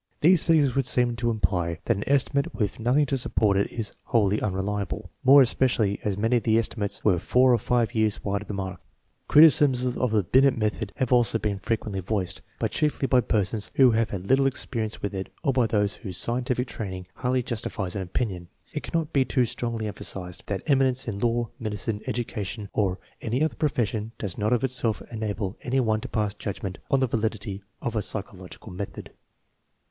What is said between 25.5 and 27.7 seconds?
any one to pass judgment on the validity